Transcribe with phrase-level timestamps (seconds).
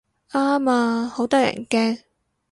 [0.31, 1.99] 啱啊，好得人驚